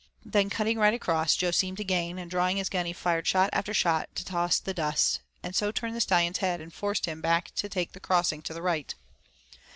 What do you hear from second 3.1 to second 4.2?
shot after shot